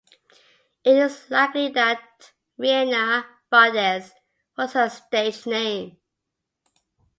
It 0.83 0.95
is 0.97 1.29
likely 1.29 1.67
that 1.73 2.01
"Reina 2.57 3.23
Valdez" 3.51 4.15
was 4.57 4.73
her 4.73 4.89
stage 4.89 5.45
name. 5.45 5.97